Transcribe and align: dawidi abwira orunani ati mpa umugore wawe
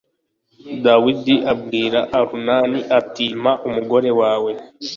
dawidi 0.83 1.35
abwira 1.51 1.99
orunani 2.19 2.79
ati 2.97 3.25
mpa 3.41 3.53
umugore 3.67 4.09
wawe 4.19 4.51